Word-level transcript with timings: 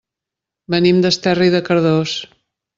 Venim 0.75 1.03
d'Esterri 1.05 1.53
de 1.59 1.63
Cardós. 1.71 2.19